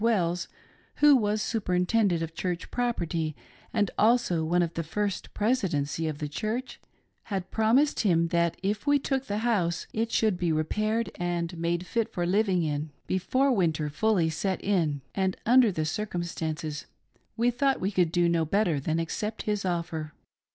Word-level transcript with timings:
Wells, 0.03 0.47
who 0.95 1.15
was 1.15 1.43
super 1.43 1.75
intendent 1.75 2.23
of 2.23 2.33
Church 2.33 2.71
property 2.71 3.35
and 3.71 3.91
also 3.99 4.43
one 4.43 4.63
of 4.63 4.73
the 4.73 4.81
First 4.81 5.31
Presidency 5.35 6.07
of 6.07 6.17
the 6.17 6.27
Church, 6.27 6.81
had 7.25 7.51
promised 7.51 7.99
him 7.99 8.29
that 8.29 8.57
if 8.63 8.87
we 8.87 8.97
took 8.97 9.27
the 9.27 9.37
house 9.45 9.85
it 9.93 10.11
should 10.11 10.39
be 10.39 10.51
repaired 10.51 11.11
and 11.19 11.55
made 11.55 11.85
fit 11.85 12.11
for 12.11 12.25
living 12.25 12.63
in, 12.63 12.89
be 13.05 13.19
fore 13.19 13.51
winter 13.51 13.91
fully 13.91 14.31
set 14.31 14.59
in; 14.63 15.01
and 15.13 15.37
under 15.45 15.71
the 15.71 15.85
circumstances 15.85 16.87
we 17.37 17.51
thought 17.51 17.79
we 17.79 17.91
could 17.91 18.11
do 18.11 18.27
no 18.27 18.43
better 18.43 18.79
than 18.79 18.97
accept 18.97 19.43
his 19.43 19.63
offer. 19.65 20.13